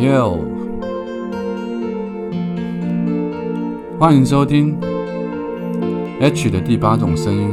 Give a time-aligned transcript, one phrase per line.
[0.00, 0.38] Yo，
[3.98, 4.78] 欢迎收听
[6.20, 7.50] H 的第八种声音，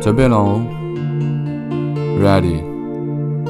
[0.00, 0.62] 准备喽
[2.18, 3.44] ，Ready，Go。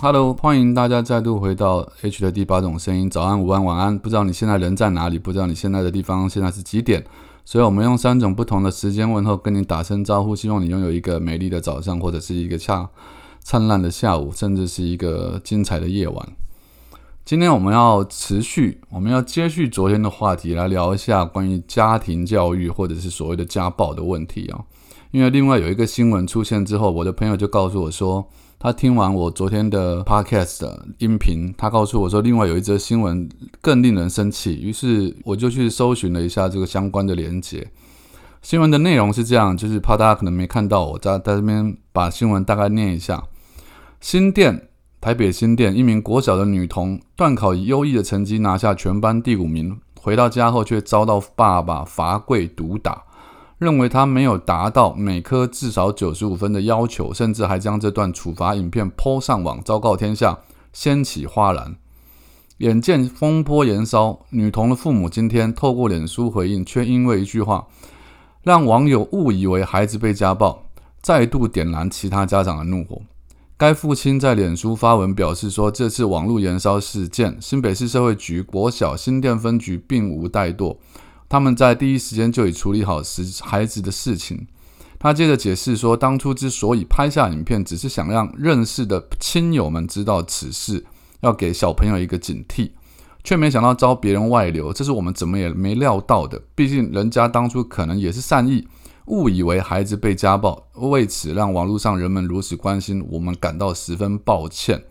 [0.00, 3.10] Hello，欢迎大家再度回到 H 的第八种声音。
[3.10, 3.98] 早安、午安、晚安。
[3.98, 5.18] 不知道你现在人在哪里？
[5.18, 7.04] 不知道你现在的地方现在是几点？
[7.44, 10.36] 所以，我们用三种不同的时间问候，跟你打声招呼。
[10.36, 12.88] 希望你拥有一个美丽的早上，或者是一个恰
[13.40, 16.28] 灿烂的下午，甚至是一个精彩的夜晚。
[17.24, 24.60] 今天我们要持续，我们要接续昨天的话题，来聊一下关于家庭教育或者是所谓的家暴的问题啊。
[25.10, 28.28] 因为另外有一个新闻出现之后，我的朋友就告诉我说。
[28.60, 33.28] 他听完我昨天的 podcast 的音频，他告诉我说，另外有一则新闻
[33.60, 34.56] 更令人生气。
[34.60, 37.70] 于是我就去搜寻了一下这个相关的连接。
[38.42, 43.22] 新闻的内容是这样，就是怕大家可能没看到，我在在这边把新闻大概念一下。
[44.00, 44.68] 新店
[45.00, 53.04] 台北新店一名国小的女童，段考以优异的成绩拿下全班第五名，回到家后却遭到爸爸罚跪毒打。
[53.58, 60.38] 认为他没有达到每科至少九十五分的要求，甚至还将这段处罚影片抛上网，昭告天下，
[60.72, 61.76] 掀起哗然。
[62.58, 67.66] 眼见风波延烧，女童的父母今天透过脸书回应，却因为一句话，
[68.42, 70.64] 让网友误以为孩子被家暴，
[71.00, 73.02] 再度点燃其他家长的怒火。
[73.56, 80.76] 该父亲在脸书发文表示说，这次网络延烧事件，新北市社会局国小新店分局并无怠惰。
[81.28, 84.46] 他们在第一时间就已处理好时孩子的事情。
[84.98, 90.84] 他接着解释说，当初之所以拍下影片，只是想让认识的亲友们知道此事，
[91.20, 92.70] 要给小朋友一个警惕，
[93.22, 96.42] 却没想到遭别人外流，这是我们怎么也没料到的。
[96.56, 98.66] 毕竟人家当初可能也是善意，
[99.06, 104.82] 误以为孩子被家暴，为此让网络上人们如此关心，我们感到十分抱歉。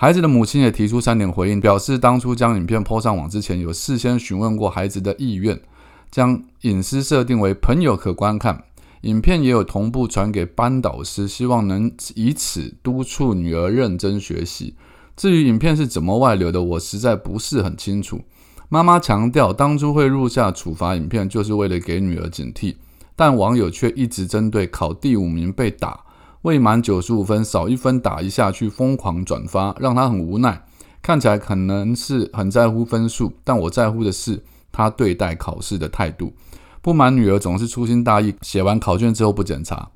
[0.00, 5.60] 孩子的母亲也提出三点回应，表示当初将影片抛上网之前，有事先询问过孩子的意愿，
[6.08, 8.62] 将隐私设定为朋友可观看。
[9.00, 14.76] 影片也有同步传给班导师，希望能以此督促女儿认真学习。
[15.16, 18.20] 至于影片是怎么外流的，我实在不是很清楚。
[18.68, 22.76] 妈妈强调，当初会录下处罚影片，就是为了给女儿警惕，
[23.16, 26.04] 但网友却一直针对考第五名被打。
[26.42, 30.64] 未满九十五分，少一分打一下去，疯狂转发，让他很无奈。
[31.02, 36.32] 看起来可能是很在乎分数，但我在乎的是他对待考试的态度。
[36.80, 39.90] 不满女儿总是粗心大意，写完考卷之后不检查。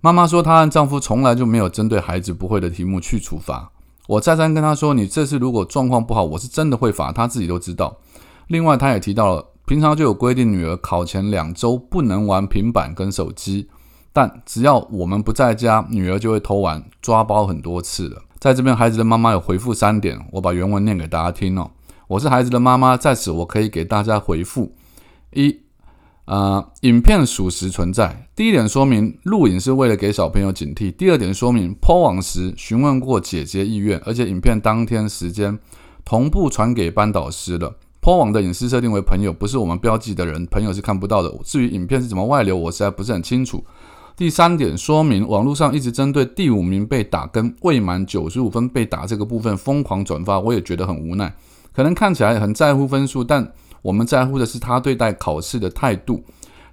[0.00, 3.70] 妈妈说，她和丈夫从来就没有针对孩子不会的题目去处罚。
[4.06, 7.12] 我再三跟她说，你这次如果状况不好，我是真的会罚。
[7.12, 7.96] 她自己都知道。
[8.46, 13.68] 另外，她也提到了，平常就有规定，女儿考前两周不能玩平板跟手机。
[14.12, 18.22] 但只要我们不在家，女儿就会偷玩，抓包很多次了。
[18.38, 21.70] 在这边，孩子的妈妈有回复三点，我把原文念给大家听哦。
[22.08, 24.72] 我是孩子的妈妈，在此我可以给大家回复：
[25.32, 25.60] 一，
[26.24, 28.26] 呃，影片属实存在。
[28.34, 35.58] 第一点说明录影是为了给小朋友警惕；第二点说明抛网时询问过姐姐意愿，而且影片当天时间
[36.04, 37.76] 同步传给班导师了。
[38.00, 41.30] 抛网的隐私设定为朋友，不是我们标记的人，朋友是看不到的。
[41.44, 43.62] 至于影片是怎么外流，我实在不是很清楚。
[44.20, 51.34] 第三点说明，网络上一直针对第五名被打跟未满九十五分被打这个部分疯狂转发，我也觉得很无奈。
[51.72, 56.22] 可能看起来很在乎分数，但我们在乎的是他对待考试的态度。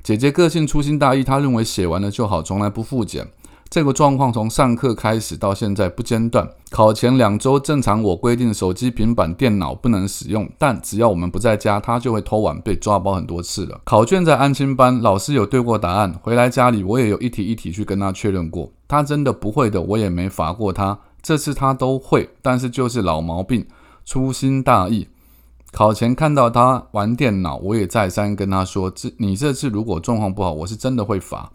[0.03, 3.25] 姐姐个性粗心大意，她认为写完了就好，从来不复检。
[3.69, 6.50] 这个状况从上课开始到现在不间断。
[6.69, 13.81] 考前两周正常，我规定手机、平板电脑不能使用，但只要我们不在家，他就会偷玩，被抓包很多次了。
[13.83, 18.72] 考卷在安心班，老师有对过答案，回来家里我也有一题一题去跟他确认过。
[18.88, 20.97] 他真的不会的，我也没罚过他。
[21.21, 23.68] 这次他都会，但是就是老毛病，
[24.06, 25.07] 粗心大意。
[25.74, 31.51] 考前看到他玩电脑，我也再三跟他说：这你这次如果状况不好，我是真的会罚。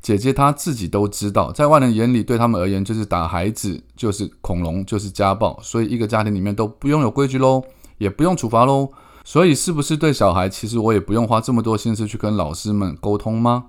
[0.00, 7.62] 姐姐她自己都知道，在外人眼里，对他们而言就是打孩子就是恐龙，就是家暴，所以一个家庭里面都不用有规矩喽，
[7.98, 8.88] 也不用处罚喽。
[9.24, 13.66] 所以是不是对小孩，其实我也不用花这么多心思去跟老师们沟通吗？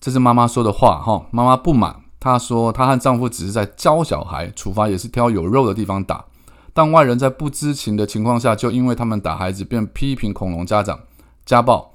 [0.00, 1.26] 这是妈妈说的话哈。
[1.30, 6.24] 妈妈不满，她说她和丈夫只是在教小孩，处罚也是挑有肉的地方打。
[6.72, 10.98] 但外人在不知情的情况下，就因为他们打孩子，便批评恐龙家长
[11.44, 11.92] 家暴。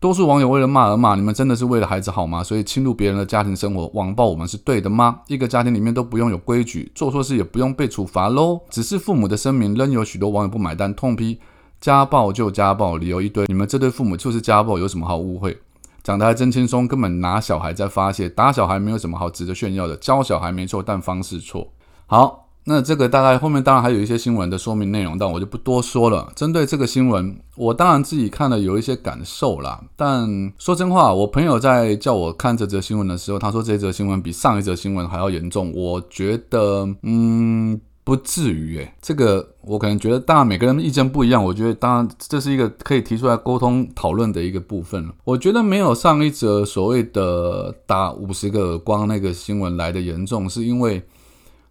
[0.00, 2.42] 多数网友为了骂而骂，你们真的是为了孩子好吗？
[2.42, 5.20] 所以侵入别人的家庭生活，网暴我们是对的吗？
[5.26, 8.58] 一个家庭里面都不用有规矩，做错事也不用被处罚喽。
[8.70, 11.38] 只是父母的声明仍有许多网友不买单，痛批
[11.82, 13.44] 家暴就家暴，理由一堆。
[13.46, 15.58] 你们这对父母就是家暴，有什么好误会？
[16.02, 21.68] 讲的还真轻松，根本拿小孩在发泄，打小孩没有什么好值得炫耀的，教小孩没错，但方式错。
[22.06, 22.46] 好。
[22.64, 26.30] 那这个大概后面当然还有一些新闻的说明内容，但我就不多说了。
[26.36, 29.82] 针对这个新闻，我当然自己看了有一些感受啦。
[29.96, 35.72] 但说真话，我朋友在叫我看这则新闻的时候，他说这则新闻比上一则新闻还要严重。
[35.74, 38.94] 我觉得，嗯，不至于诶。
[39.00, 41.42] 这个我可能觉得，当然每个人意见不一样。
[41.42, 51.02] 我觉得，当然这是一个可以提出来沟通讨论的一个部分了我觉得没有上一则所谓的打五十个耳光那个新闻来的严重，是因为。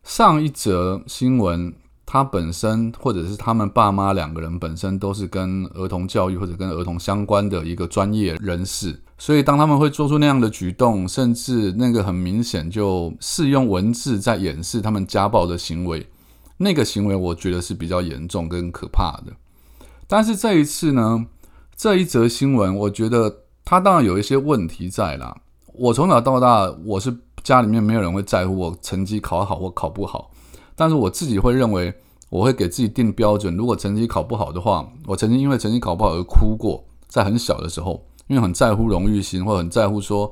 [0.10, 1.72] 上一则新闻，
[2.04, 16.04] 他本身或者是他们爸妈两个人本身都是跟儿童教育或者跟儿童相关的一个专业人士，所以当他们会做出那样的举动，甚至那个很明显就是用文字在掩饰他们家暴的行为，
[16.58, 19.32] 那个行为我觉得是比较严重跟可怕的。
[20.08, 21.24] 但是这一次呢，
[21.78, 25.38] 这一则新闻，我觉得他当然有一些问题在啦。
[25.76, 27.16] 我从小到大，我是。
[27.44, 30.32] 家里面没有人会在乎我成绩考好或考不好，
[30.76, 31.94] 但是我自己会认为，
[32.30, 33.56] 我会给自己定标准。
[33.56, 40.32] 如果成绩考不好的话，我曾经因为成绩考不好而哭过，在很小的时候，因为很在乎荣誉心，或很在乎说，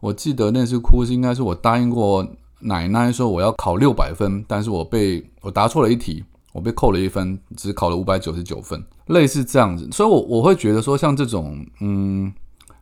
[0.00, 2.26] 我记得那次哭是应该是我答应过
[2.60, 9.88] 奶奶说我要考六百分，但是我被我答错了一题，我被扣了一分，只考了五百九十九分，类似这样子。
[9.92, 12.32] 所以，我我会觉得说，像这种，嗯。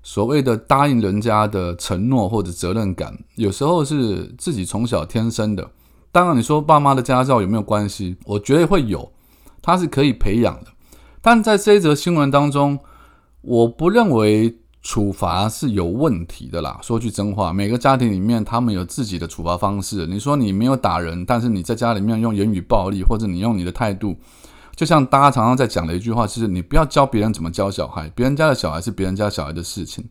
[0.05, 5.69] 所谓的答应人家的承诺或者责任感，有时候是自己从小天生的。
[6.13, 8.17] 当然，你说爸妈的家教有没有关系？
[8.27, 9.11] 我觉得会有，
[9.63, 10.67] 它是可以培养的。
[11.23, 12.79] 但在这一则新闻当中，
[13.41, 16.79] 我不认为处罚是有问题的啦。
[16.83, 20.07] 说句真话，每个家庭里面他们有自己的处罚方式。
[20.07, 24.15] 你说你没有打人，但是你在家里面用言语暴力，或者你用你的态度。
[24.75, 30.05] 就像大家常常在讲的一句话，就是你不要教别人怎么教小孩，别人家的小孩是别人家小孩的事情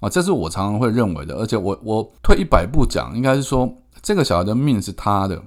[0.00, 1.34] 啊，这是我常常会认为的。
[1.36, 3.72] 而且我我退一百步讲，应该是说
[4.02, 5.42] 这个小孩的命是他的，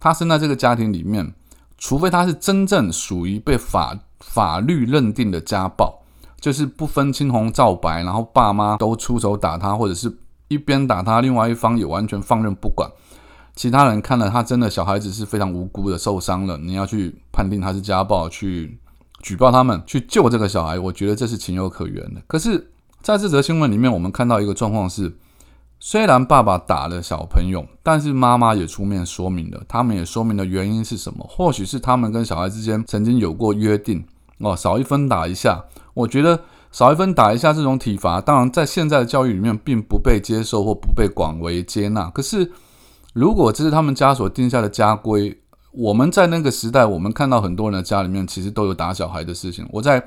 [0.00, 1.34] 他生在这个家庭里面，
[1.78, 6.02] 除非他是真正属于被法法律认定的家暴，
[6.40, 10.12] 就是不分青红皂白，然后爸妈都出手打他，或者是
[10.48, 12.90] 一边打他，另外一方也完全放任不管。
[13.56, 18.78] 其他人看了他真的小孩子是非常无辜的受伤了，你要去判定他是家暴，去
[19.22, 22.20] 举报他们，去救这个小孩，我觉得这是情有可原的。
[22.26, 22.70] 可是
[23.00, 25.16] 在这则新闻里面，我们看到一个状况是，
[25.80, 31.26] 虽然爸爸打了小朋友，但是妈妈也出面说明了，他们也说明了原因是什么。
[31.26, 34.04] 或许是他们跟小孩之间曾经有过约定
[34.40, 35.64] 哦，少一分打一下。
[35.94, 36.38] 我觉得
[36.70, 42.10] 少一分打一下这种体罚，当然在现在的教育里面并不被接受或不被广为接纳。
[42.10, 42.52] 可是。
[43.16, 45.34] 如果这是他们家所定下的家规，
[45.72, 49.66] 我们在那个时代，我们看到很多人的家里面其实都有打小孩的事情。
[49.72, 50.06] 我在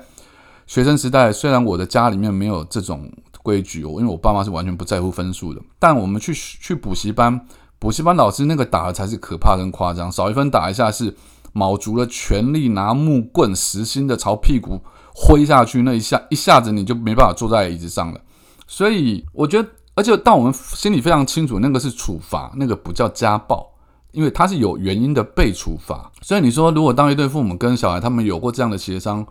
[0.64, 3.10] 学生时代，虽然我的家里面没有这种
[3.42, 7.44] 规矩，因为我爸妈是完全不在乎分数的，但我们去去补习班，
[7.80, 11.12] 补习班老师那个打的才是可怕跟夸张，少一分打一下是
[11.52, 14.80] 卯足了全力拿木棍实心的朝屁股
[15.12, 18.20] 挥下去，那一下一下子你就没办法坐在椅子上了。
[18.68, 19.68] 所以我觉得。
[20.00, 23.70] 而且，但我们心里非常清楚，那个是处罚，那个不叫家暴，
[24.12, 26.10] 因为它是有原因的被处罚。
[26.22, 29.26] 所以你说，如果当一对父母跟小孩他们有过这样的协商，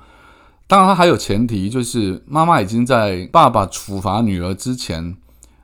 [0.67, 5.17] 当然他还有前提，就是妈妈已经在爸爸处罚女儿之前，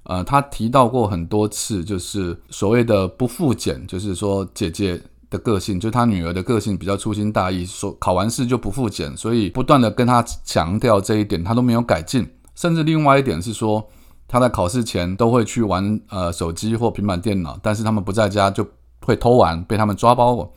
[0.05, 12.27] 呃，他提到过很多次，就是所谓的不复检，就是说姐姐的个性，就他女儿的个性比较粗心大意，说考完试就不复检，所以不断的跟他强调这一点，他都没有改进。
[12.55, 13.87] 甚至另外一点是说。
[14.27, 18.67] 他在考试前都会去玩呃手机或平板电脑，但是他们不在家就
[19.01, 20.51] 会偷玩，被他们抓包。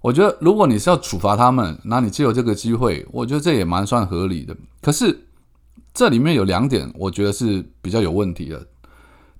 [0.00, 4.56] 我觉得如果你是要处罚他们，那你借有这个机会，我觉得这也蛮算合理的。
[4.80, 5.26] 可是
[5.94, 8.66] 这里面有两点，我觉得是比较有问题的。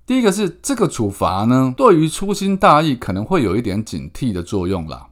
[0.05, 5.07] 第一个是这个处罚呢，对于粗心大意可能会有一点警惕的作用啦。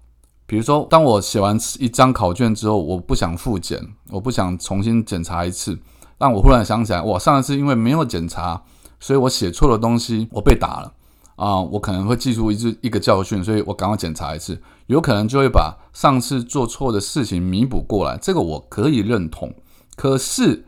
[0.46, 5.78] 比如说，当我写完一张考卷之后，我不想复检，我不想重新检查一次。
[6.22, 8.62] 但我忽然想起来，我上一次因为没有检查，
[9.00, 10.94] 所以我写错了东西，我被打了
[11.36, 11.60] 啊！
[11.60, 18.20] 我可能会记住一次一个教训，所以我赶快检查一次，有可能就会把上次做错的事情弥补过来。
[18.22, 19.52] 这个我可以认同。
[19.96, 20.64] 可是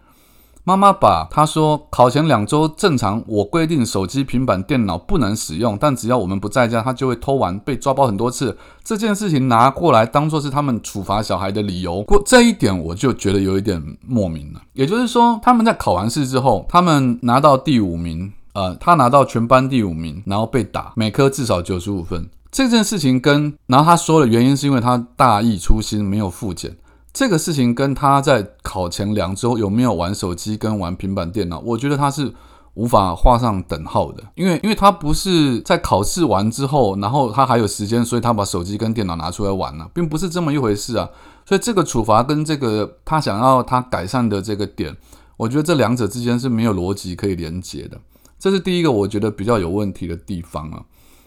[0.65, 8.57] 妈妈把他说考前两周正常，我规定手机、平板电脑不能使用，但只要我们不在家，他就会偷玩，被抓包很多次。
[8.81, 14.61] 这件事情拿过来当做是他们处罚小孩的理由，过这一点我就觉得有一点莫名了。
[14.71, 22.29] 也就是说，他们在考完试之后，他们拿到第五名，呃，他拿到全班第五名，然后被打，每科至少九十五分。
[22.49, 26.77] 这件事情跟然后他说的原因是因为他大意粗心，没有复检。
[27.13, 32.33] 这个事情跟他在考前两周有没有玩手机跟玩平板电脑，我觉得他是
[32.73, 41.07] 无法画上等号的，因为因为他不是在考试完之后，然后他还有时间，所以他把手机跟电脑拿出来玩了，并不是这么一回事啊。
[41.45, 44.97] 所以这个处罚跟这个他想要他改善的这个点，
[45.37, 47.99] 我觉得这两者之间是没有逻辑可以连接的，
[48.39, 50.81] 这是第一个我觉得比较有问题的地方啊。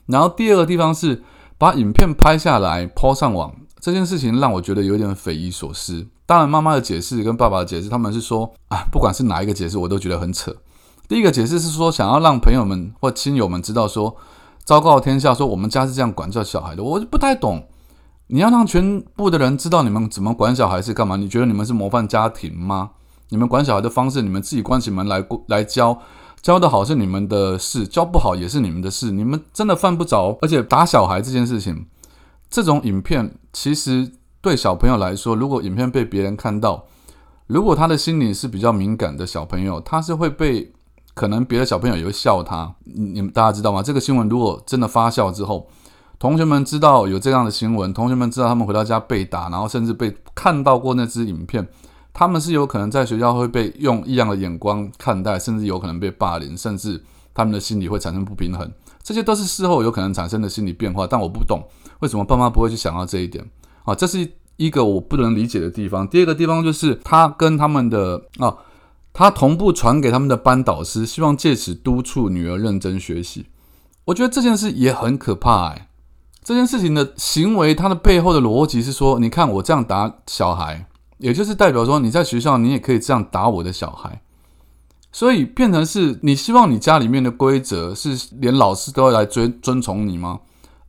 [0.07, 1.23] 然后第二个地方是
[1.57, 3.55] 把影片拍下来抛上网。
[3.79, 6.07] 这件事情让我觉得有点匪夷所思。
[6.25, 10.55] 当然，妈妈的解释跟爸爸的解释，他们是说啊，不管是哪一个解释，我都觉得很扯。
[11.07, 14.17] 第一个解释是说，想要让朋友们或亲友们知道，说
[14.65, 16.83] 昭告天下，说我们家是这样管教小孩的。
[16.83, 17.69] 我就不太懂，
[18.27, 21.15] 你要让全部的人知道你们怎么管小孩是干嘛？
[21.15, 22.91] 你觉得你们是模范家庭吗？
[23.29, 25.97] 你们管小孩的方式，你们自己关起门来来教，
[26.43, 29.13] 教的好是你们的事，教不好也是你们的事。
[29.13, 31.87] 你们真的犯不着，而且打小孩这件事情。
[32.51, 36.87] 这种影片其实对小朋友来说，如果影片被别人看到，
[37.47, 40.73] 如果他的心理是比较敏感的小朋友，他是会被
[41.15, 42.75] 可能别的小朋友也会笑他。
[42.85, 43.83] 你们大家知道吗？
[43.83, 45.69] 这个新闻如果真的发酵之后，
[46.19, 51.67] 同学们知道有这样的新闻，同学们知道他们回到家被打，然后甚至被看到过那支影片，
[52.13, 57.03] 他们是有可能在学校会被用异样的眼光看待，甚至有可能被霸凌，甚至
[57.35, 58.71] 他们的心理会产生不平衡。
[59.03, 61.63] 这些都是事后有可能产生的心理变化，但我不懂。
[62.01, 63.49] 为什么爸妈不会去想到这一点
[63.85, 63.95] 啊？
[63.95, 66.07] 这是一个我不能理解的地方。
[66.07, 68.57] 第二个地方就是他跟他们的啊，
[69.13, 73.47] 他同步传给他们的班导师，希望借此督促女儿认真学习。
[74.07, 75.89] 我觉得这件事也很可怕哎。
[76.45, 80.87] 这件事情的行为，它的背后的逻辑是说，你看我这样打小孩，
[81.19, 84.23] 也就是代表说你在学校你也可以这样打我的小孩，
[85.11, 90.39] 所以变成是你希望你家里面的规则是连老师都要来遵遵从你吗？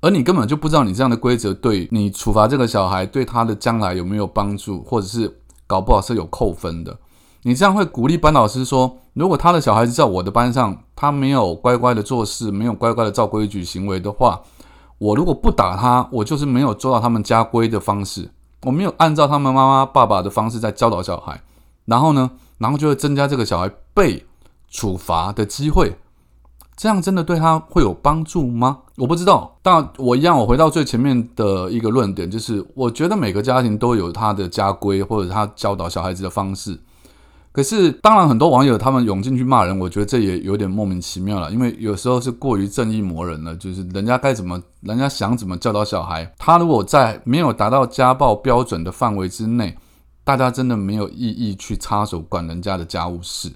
[0.02, 6.98] 而你根本就不知道你这样的规则对你处罚这个小孩对他的将来有没有帮助，或者是搞不好是有扣分的。
[7.44, 14.42] 你这样会鼓励班老师说，如果他的小孩子在我的班上，他没有乖乖的做事，没有乖乖的照规矩行为的话，
[14.98, 18.30] 我如果不打他，我就是没有做到他们家规的方式，
[18.64, 21.42] 我没有按照他们妈妈爸爸的方式在教导小孩，
[21.86, 24.26] 然后呢，然后就会增加这个小孩被
[24.70, 25.98] 处罚的机会。
[26.78, 28.78] 这样真的对他会有帮助吗？
[28.98, 29.58] 我不知道。
[29.64, 36.80] 但我一样，我回到最前面的一个论点，就是我觉得每个家庭都有他的家规或者他教导小孩子的方式。
[37.52, 41.52] 可是，当然很多网友他们涌进去骂人，我觉得这也有点莫名其妙了。
[41.52, 49.76] 因为有时候是过于正义魔人了，就是人家该怎么，人家想怎么教导小孩，他如果在没有达到家暴标准的范围之内，
[50.24, 53.52] 大家真的没有意义去插手管人家的家务事。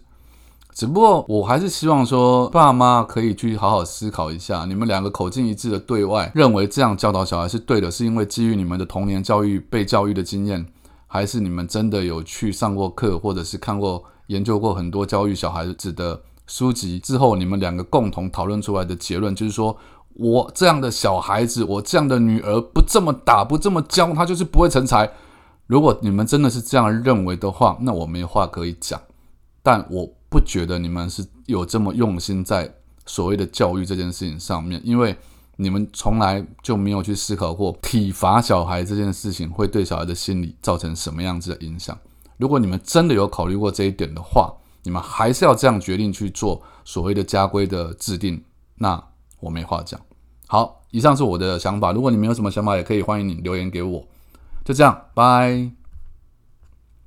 [0.74, 10.66] 只不过我还是希望说，爸妈可以去好好思考一下，你们两个口径一致的对外认为这样教导小孩是对的，是因为基于你们的童年教育被教育的经验，
[11.08, 19.75] 还是你们真的有去上过课，或者是看过研究过很多教育小孩子的书籍之后，你们两个共同讨论出来的结论就是说，
[20.13, 25.12] 我这样的小孩子，我这样的女儿不这么打，不这么教，他就是不会成才。
[25.68, 29.00] 如果你们真的是这样认为的话，那我没话可以讲。
[29.62, 30.10] 但我。
[30.32, 32.74] 不觉得你们是有这么用心在
[33.06, 35.14] 所谓的教育这件事情上面，因为
[35.58, 41.96] 你们从来就没有去思考过体罚小孩这件事情会对小孩的心理造成什么样子的影响。
[42.38, 48.42] 如果你们真的有考虑过这一点的话，你们还是要这样决定去做所谓的家规的制定，
[48.76, 49.04] 那
[49.42, 50.00] 我没话讲。
[50.48, 51.92] 好，以上是我的想法。
[51.92, 54.08] 如果你们有什么想法，也可以欢迎你留言给我。
[54.64, 55.81] 就这样，拜。